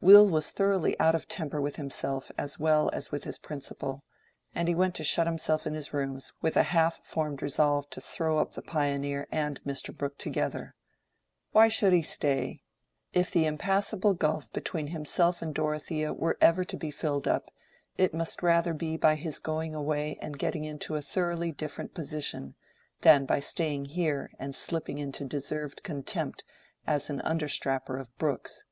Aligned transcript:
Will 0.00 0.28
was 0.28 0.50
thoroughly 0.50 0.98
out 0.98 1.14
of 1.14 1.28
temper 1.28 1.60
with 1.60 1.76
himself 1.76 2.32
as 2.36 2.58
well 2.58 2.90
as 2.92 3.12
with 3.12 3.22
his 3.22 3.38
"principal," 3.38 4.02
and 4.52 4.66
he 4.66 4.74
went 4.74 4.96
to 4.96 5.04
shut 5.04 5.28
himself 5.28 5.68
in 5.68 5.74
his 5.74 5.92
rooms 5.92 6.32
with 6.42 6.56
a 6.56 6.64
half 6.74 6.98
formed 7.06 7.40
resolve 7.42 7.88
to 7.90 8.00
throw 8.00 8.38
up 8.38 8.54
the 8.54 8.62
"Pioneer" 8.62 9.28
and 9.30 9.62
Mr. 9.62 9.96
Brooke 9.96 10.18
together. 10.18 10.74
Why 11.52 11.68
should 11.68 11.92
he 11.92 12.02
stay? 12.02 12.64
If 13.12 13.30
the 13.30 13.46
impassable 13.46 14.14
gulf 14.14 14.52
between 14.52 14.88
himself 14.88 15.40
and 15.42 15.54
Dorothea 15.54 16.12
were 16.12 16.36
ever 16.40 16.64
to 16.64 16.76
be 16.76 16.90
filled 16.90 17.28
up, 17.28 17.48
it 17.96 18.12
must 18.12 18.42
rather 18.42 18.74
be 18.74 18.96
by 18.96 19.14
his 19.14 19.38
going 19.38 19.76
away 19.76 20.18
and 20.20 20.36
getting 20.40 20.64
into 20.64 20.96
a 20.96 21.02
thoroughly 21.02 21.52
different 21.52 21.94
position 21.94 22.56
than 23.02 23.26
by 23.26 23.38
staying 23.38 23.84
here 23.84 24.32
and 24.40 24.56
slipping 24.56 24.98
into 24.98 25.24
deserved 25.24 25.84
contempt 25.84 26.42
as 26.84 27.08
an 27.08 27.20
understrapper 27.20 27.96
of 27.96 28.08
Brooke's. 28.18 28.64